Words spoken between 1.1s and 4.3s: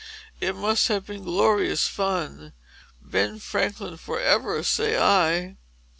glorious fun. Ben Franklin for